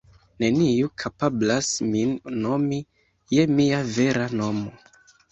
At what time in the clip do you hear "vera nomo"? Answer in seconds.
3.99-4.73